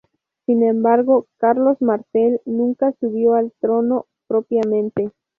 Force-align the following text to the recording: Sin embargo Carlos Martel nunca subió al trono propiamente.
Sin 0.47 0.63
embargo 0.63 1.27
Carlos 1.37 1.79
Martel 1.79 2.41
nunca 2.45 2.91
subió 2.99 3.35
al 3.35 3.51
trono 3.61 4.07
propiamente. 4.27 5.11